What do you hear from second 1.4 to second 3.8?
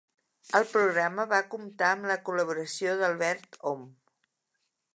comptar amb la col·laboració d'Albert